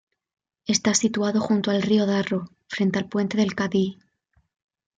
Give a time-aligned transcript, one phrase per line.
[0.65, 3.99] Está situado junto al río Darro, frente al Puente del Cadí.